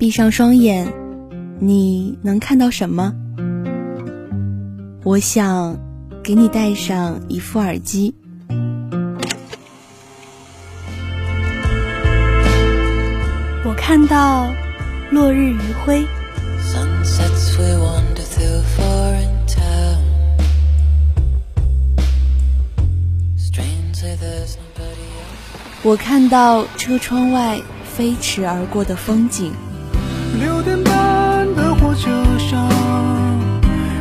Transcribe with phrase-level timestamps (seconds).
[0.00, 0.90] 闭上双眼，
[1.58, 3.12] 你能看到什么？
[5.04, 5.78] 我想
[6.24, 8.14] 给你戴上一副耳机。
[13.62, 14.50] 我看到
[15.10, 16.06] 落日余晖。
[25.82, 29.52] 我看到车窗外飞驰而过的风景。
[30.38, 32.68] 六点半的火车上，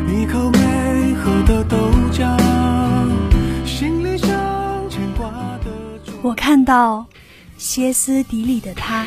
[0.07, 1.77] 一口没喝的豆
[2.11, 2.37] 浆，
[3.65, 4.29] 行李箱
[4.89, 5.29] 牵挂
[5.63, 5.71] 的。
[6.21, 7.05] 我看到
[7.57, 9.05] 歇斯底里的他。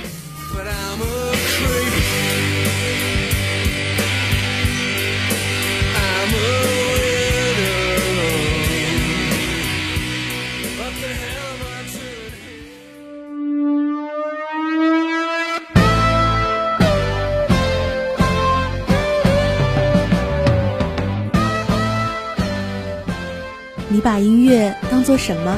[24.02, 25.56] 把音乐当做什么？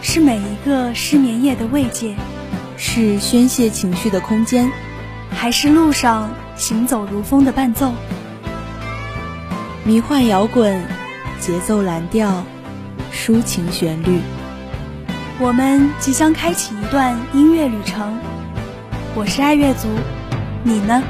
[0.00, 2.14] 是每一个失眠夜的慰藉，
[2.76, 4.70] 是宣泄情绪的空间，
[5.30, 7.92] 还是路上行走如风的伴奏？
[9.82, 10.80] 迷幻摇滚，
[11.40, 12.44] 节奏蓝调，
[13.12, 14.20] 抒情旋律。
[15.40, 18.16] 我们即将开启一段音乐旅程。
[19.16, 19.88] 我是爱乐族，
[20.62, 21.02] 你呢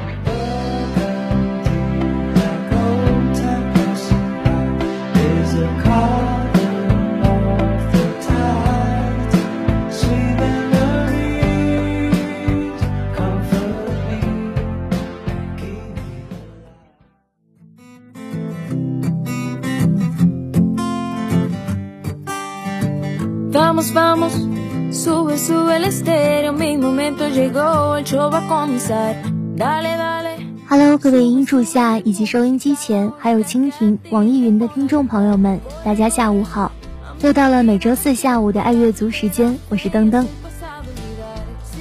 [30.67, 36.73] ？Hello，各位音柱下以及收音机前，还有蜻蜓、网易云的听众朋友们，大家下午好！
[37.21, 40.27] 又到了每周四下午的爱乐族时间，我是登登。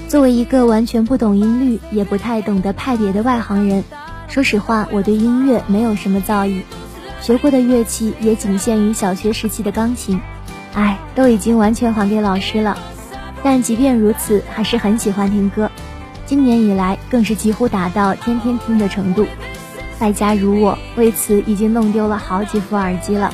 [0.09, 3.85] 作为一个完全不懂音律，也不太懂得派别的外行人，
[4.27, 6.63] 说实话，我对音乐没有什么造诣，
[7.21, 10.19] 学过的乐器也仅限于小学时期的钢琴。
[10.73, 12.77] 哎，都已经完全还给老师了，
[13.43, 15.69] 但即便如此，还是很喜欢听歌。
[16.25, 19.25] 今年以来，更是几乎达到天天听的程度。
[19.99, 23.31] 败家如我，为此已经弄丢了好几副耳机了。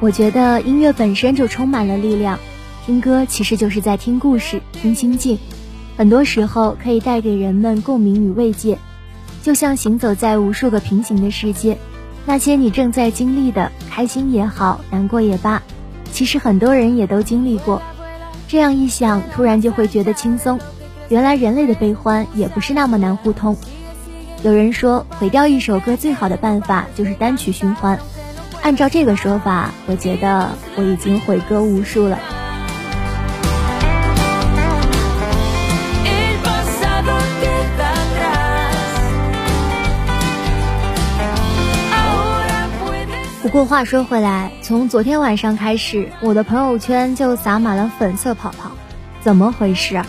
[0.00, 2.38] 我觉得音乐本身就充满了力量，
[2.84, 5.38] 听歌其实就是在听故事、听心境，
[5.96, 8.78] 很多时候可以带给人们共鸣与慰藉。
[9.42, 11.78] 就像行走在无数个平行的世界，
[12.26, 15.62] 那些你正在经历的，开心也好，难过也罢。
[16.12, 17.82] 其实很多人也都经历过，
[18.46, 20.60] 这样一想，突然就会觉得轻松。
[21.08, 23.56] 原来人类的悲欢也不是那么难互通。
[24.44, 27.98] 有人说，毁掉一首歌最好的办法就是单曲循环。
[28.60, 32.18] 按照这个说法，我觉得我已经毁歌无数了。
[43.52, 48.70] 不过话说回来，从昨天晚上开始，我的朋友圈就洒满了粉色泡泡，
[49.20, 50.02] 怎么回事？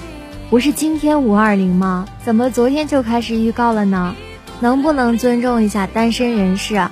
[0.50, 2.06] 不是今天五二零吗？
[2.24, 4.16] 怎么昨天就开始预告了呢？
[4.62, 6.88] 能不能尊重一下单身人士？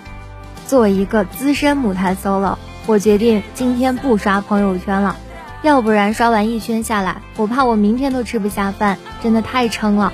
[0.67, 5.15] 作为一个资深母胎 solo，我决定今天不刷朋友圈了，
[5.61, 10.11] 要不然刷完一圈下来，我怕我明天都吃不下饭，真的太撑了。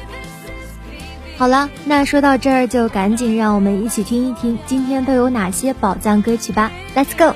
[1.38, 6.72] 好了，那说到这儿，就赶紧让我们一起听一听今天都有哪些宝藏歌曲吧。
[6.96, 7.36] Let's go。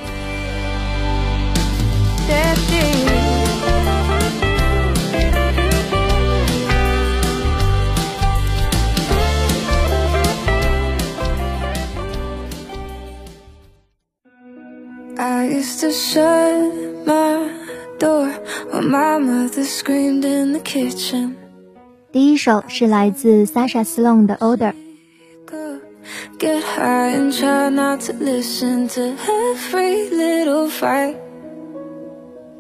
[22.13, 31.17] 第一首是来自 Sasha Sloan 的 Older。Get high and try not to listen to every little fight.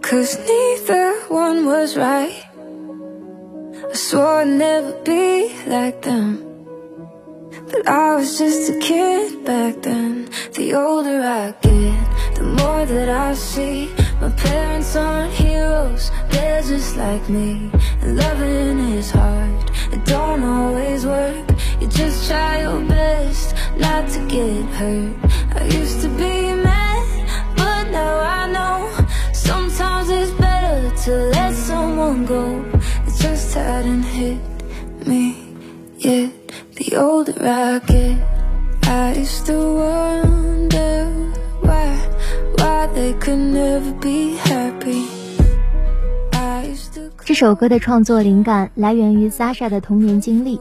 [0.01, 2.33] Cause neither one was right.
[3.91, 6.43] I swore I'd never be like them.
[7.71, 10.29] But I was just a kid back then.
[10.55, 13.91] The older I get, the more that I see.
[14.38, 17.70] Parents aren't heroes, they're just like me.
[18.02, 21.46] And loving is hard, it don't always work.
[21.80, 25.16] You just try your best not to get hurt.
[25.56, 29.02] I used to be mad, but now I know
[29.52, 32.64] Sometimes it's better to let someone go.
[33.08, 34.40] It just hadn't hit
[35.06, 35.56] me
[35.98, 36.32] yet.
[36.76, 38.18] The older I get,
[38.84, 40.51] I used to wonder
[47.24, 50.60] 这首歌的创作灵感来源于 Sasha 的童年经历。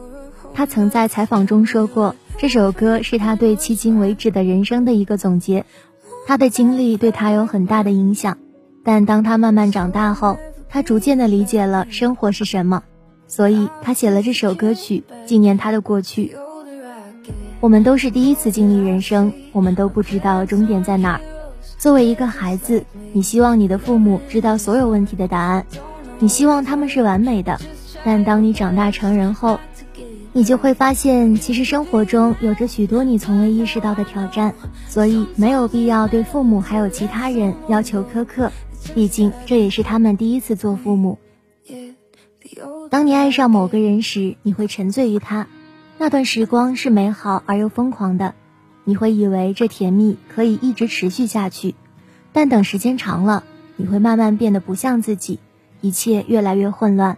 [0.53, 5.65] 他曾在采访中说过，这首歌是他对迄今为止的人生的一个总结。
[6.25, 8.37] 他的经历对他有很大的影响，
[8.85, 10.39] 但当他慢慢长大后，
[10.69, 12.83] 他逐渐的理解了生活是什么，
[13.27, 16.35] 所以他写了这首歌曲纪念他的过去。
[17.59, 21.21] 我们都是第一次经历人生，我们都不知道终点在哪儿。
[21.81, 25.65] 作为一个孩子，你希望你的父母知道所有问题的答案，
[26.19, 27.59] 你希望他们是完美的。
[28.05, 29.59] 但当你长大成人后，
[30.31, 34.53] 你就会发现，其实生活中有着许多你从未意识到的挑战，
[34.87, 38.51] 所以没有必要对父母还有其他人要求苛刻，
[38.93, 41.17] 毕竟这也是他们第一次做父母。
[42.91, 45.47] 当你爱上某个人时，你会沉醉于他，
[45.97, 48.35] 那段时光是美好而又疯狂的，
[48.83, 51.75] 你会以为这甜蜜可以一直持续下去，
[52.33, 53.43] 但等时间长了，
[53.75, 55.39] 你会慢慢变得不像自己，
[55.81, 57.17] 一切越来越混乱，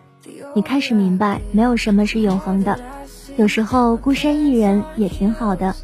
[0.55, 2.79] 你开始明白，没有什么是永恒的。
[3.37, 5.75] 有时候孤身一人也挺好的。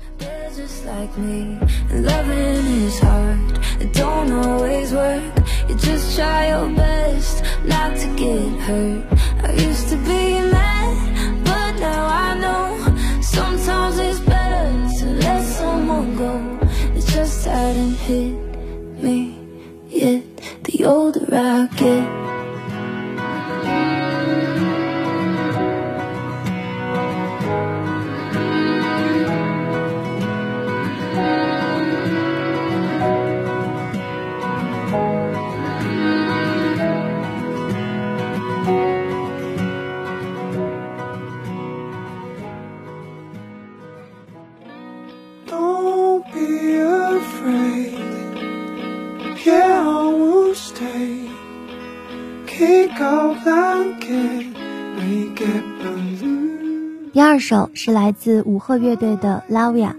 [18.09, 19.37] hit me
[19.87, 20.23] yet.
[20.63, 22.18] The older I get.
[57.11, 59.91] 第二首是来自五鹤乐队的《Lavia》。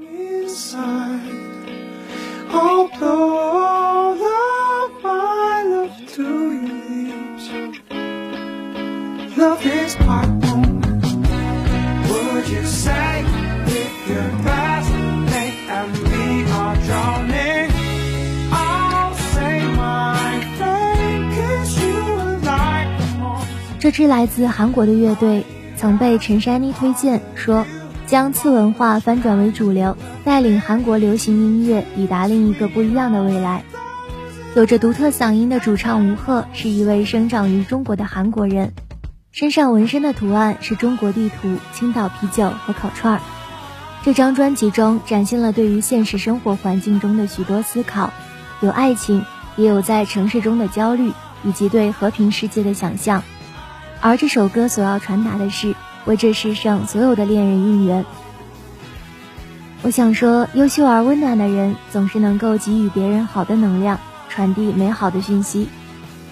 [23.90, 25.44] 这支来自韩国的乐队
[25.74, 27.66] 曾被陈珊妮推荐，说
[28.06, 33.64] 将次文化翻转为主流，带领韩国流行音乐抵达另一个不一样的未来。
[34.54, 38.74] 有着独特嗓音的主唱吴赫是一位生长于中国的韩国人，
[39.32, 43.20] 身上纹身的图案是中国地图、青岛啤酒和烤串儿。
[44.04, 48.12] 这张专辑中展现了对于现实生活环境中的许多思考，
[48.60, 49.24] 有爱情，
[49.56, 51.10] 也有在城市中的焦虑，
[51.42, 53.24] 以及对和平世界的想象。
[54.00, 55.74] 而这首歌所要传达的是
[56.06, 58.04] 为这世上所有的恋人应援。
[59.82, 63.98] 我想说，优秀而温暖的人总是能够给予别人好的能量，
[64.28, 65.68] 传递美好的讯息。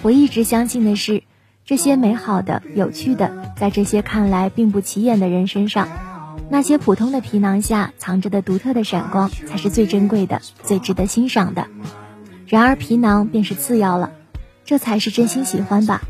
[0.01, 1.23] 我一直相信的是，
[1.65, 5.87] 这些美好的、有趣的，在这些看来并不起眼的人身上，
[6.49, 11.67] 那些普通的皮囊下藏着的独特的闪光，才是最珍贵的、最值得欣赏的。
[12.47, 14.11] 然而皮囊便是次要了，
[14.63, 16.01] 这才是真心喜欢吧。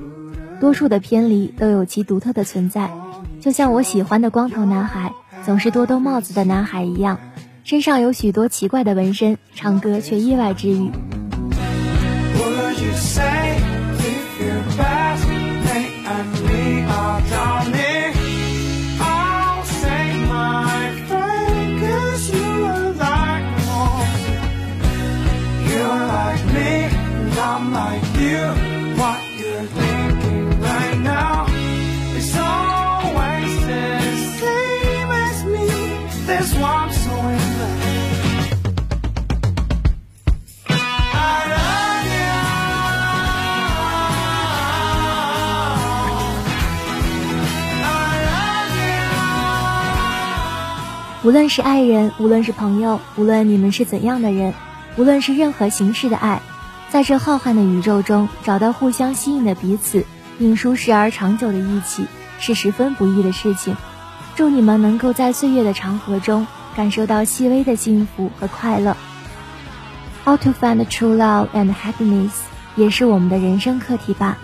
[0.59, 2.91] 多数的偏离都有其独特的存在，
[3.39, 5.13] 就像我喜欢的光头男孩，
[5.45, 7.17] 总是多兜帽子的男孩一样，
[7.63, 10.91] 身上有许多奇怪的纹身，唱歌却意外治愈。
[51.21, 54.53] 无论是爱人，无论是朋友，无论你们是怎样的人，
[54.95, 56.41] 无论是任何形式的爱，
[56.89, 60.05] 在这浩瀚的宇宙中找到互相吸引的彼此，
[60.37, 62.05] 并舒适而长久的一起，
[62.39, 63.75] 是十分不易的事情。
[64.37, 68.95] 祝你们能够在岁月的长河中感受到细微的幸福和快乐。
[70.23, 72.31] How to find true love and happiness，
[72.77, 74.37] 也是我们的人生课题吧。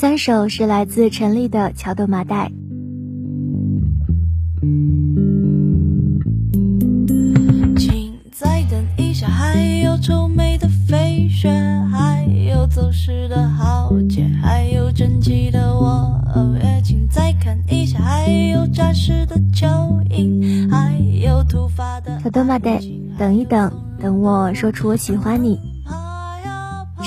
[0.00, 2.50] 三首是来自陈粒的《桥豆麻袋》。
[7.76, 11.50] 请再等一下，还有愁眉的飞雪，
[11.92, 16.18] 还有走失的豪杰，还有整齐的我。
[16.62, 22.18] 也请再看一下，还有扎实的蚯蚓，还有突发的。
[22.22, 22.80] 桥豆麻袋，
[23.18, 25.60] 等一等，等我说出我喜欢你。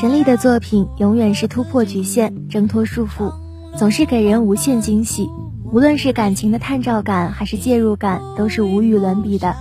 [0.04, 3.34] 陈粒的作品永远是突破局限、挣脱束缚，
[3.78, 5.30] 总是给人无限惊喜。
[5.72, 9.56] 无论是感情的探照感，还是介入感，都是无与伦比的。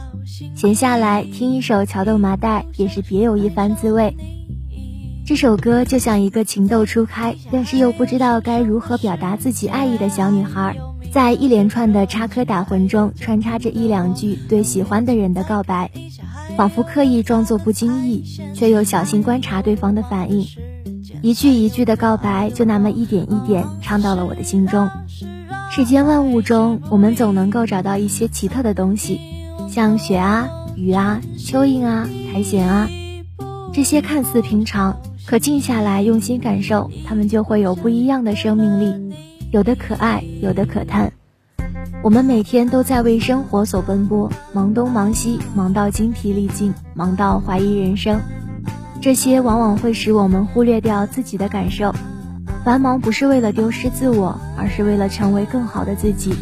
[0.56, 4.16] 闲下来听一首《桥豆麻袋》，也是别有一番滋味。
[5.24, 10.76] 这首歌就像一个情窦初开，但是又不知道该如何表达自己爱意的小女孩，
[11.12, 15.90] 在一连串的插科打诨中，穿插着一两句对喜欢的人的告白。
[16.56, 20.46] 仿佛刻意装作不经意，却又小心观察对方的反应，
[21.20, 24.88] 一句一句的告白，就那么一点一点唱到了我的心中。
[25.70, 29.20] 世间万物中，我们总能够找到一些奇特的东西，
[29.70, 32.88] 像雪啊、雨啊、蚯蚓啊、苔藓啊，
[33.72, 39.14] 这些看似平常，可静下来用心感受，它们就会有不一样的生命力，
[39.52, 41.12] 有的可爱，有的可叹。
[42.02, 48.18] 我们每天都在为生活所奔波，忙东忙西，忙到精疲力尽，忙到怀疑人生。
[49.02, 51.94] 这些往往会使我们忽略掉自己的感受。
[52.64, 56.34] 繁忙不是为了丢失自我，而是为了成为更好的自己。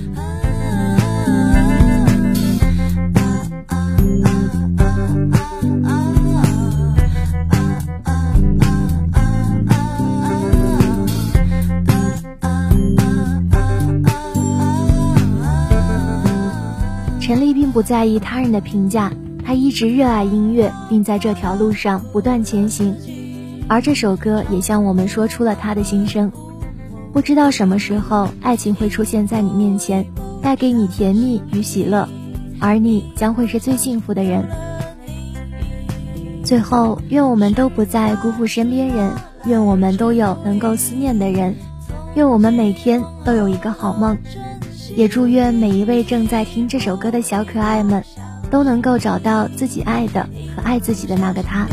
[17.31, 19.13] 陈丽并不在意他人的评价，
[19.47, 22.93] 他一直热爱音乐，并在这条路上不断前行。
[23.69, 26.33] 而这首歌也向我们说出了他的心声。
[27.13, 30.05] 不知道什么时候，爱情会出现在你面前，
[30.43, 32.09] 带给你甜蜜与喜乐，
[32.59, 34.45] 而你将会是最幸福的人。
[36.43, 39.13] 最后，愿我们都不再辜负身边人，
[39.45, 41.55] 愿我们都有能够思念的人，
[42.17, 44.19] 愿我们每天都有一个好梦。
[44.97, 48.03] 也祝愿每一位正在听这首歌的小可爱们，
[48.51, 51.67] 都能够找到自己爱的和爱自己的那个他。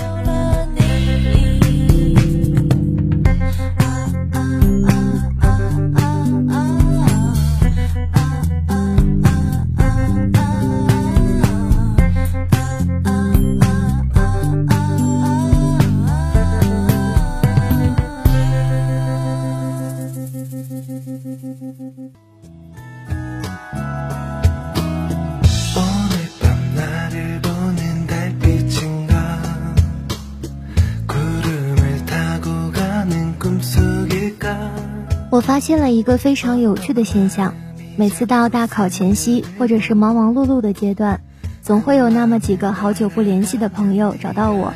[35.37, 37.53] 我发现了一个非常有趣的现象，
[37.95, 41.21] 每次到大考前夕，或者是忙忙碌碌的阶段，
[41.61, 44.73] 总会有那么几个好久不联系的朋友找到我，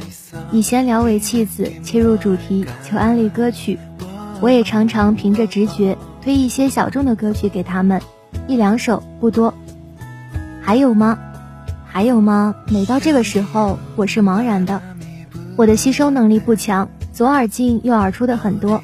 [0.51, 3.79] 以闲聊为契子，切入主题，求安利歌曲。
[4.39, 7.99] 我也常常凭着直觉推一些小众的歌曲给他们，
[8.47, 9.51] 一两首不多。
[10.61, 11.17] 还有吗？
[11.87, 12.53] 还有吗？
[12.67, 14.79] 每到这个时候，我是茫然的，
[15.55, 18.83] 我的吸收能力不强，左耳进右耳出的很多。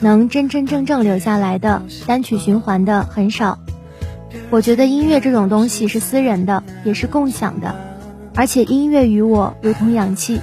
[0.00, 3.58] 能真真正正留下来的单曲循环的很少，
[4.50, 7.74] 我觉得音乐这种东西是私人的，也是共享的，
[8.34, 10.40] 而且音乐与我如同氧气，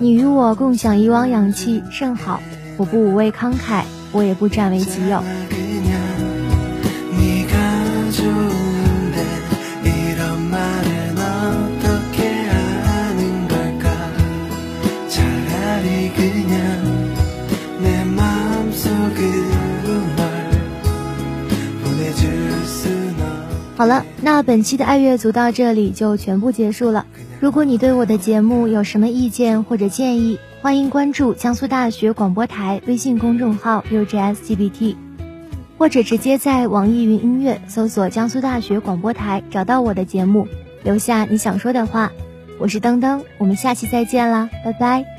[0.00, 2.40] 你与我共享以往氧气甚好，
[2.76, 5.22] 我不无畏慷慨，我也不占为己有。
[23.82, 27.04] 好了，那本期的爱乐族到这里就全部结束了。
[27.40, 34.94] 如果你对我的节目有什么意见或者建议，欢迎关注江苏大学广播台微信公众号 UGSGBT，
[35.78, 40.46] 或者直接在网易云音乐搜索江苏大学广播台找到我的节目，
[40.84, 42.12] 留下你想说的话。
[42.60, 45.11] 我是噔噔，我们下期再见啦，拜拜。